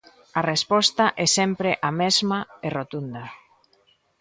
A 0.39 0.41
resposta 0.51 1.05
é 1.25 1.27
sempre 1.37 1.69
a 1.89 1.91
mesma 2.01 2.39
e 2.65 2.67
rotunda. 2.77 3.23